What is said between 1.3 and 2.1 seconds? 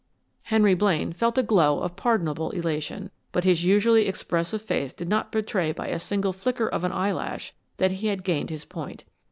a glow of